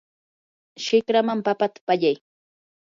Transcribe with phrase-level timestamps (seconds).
[0.85, 2.17] shikraman papata pallay.